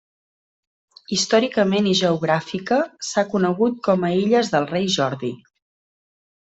[1.17, 2.79] Històricament i geogràfica
[3.11, 5.35] s'ha conegut com a illes del Rei Jordi.